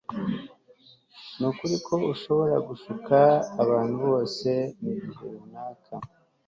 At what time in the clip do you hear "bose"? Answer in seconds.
4.05-4.49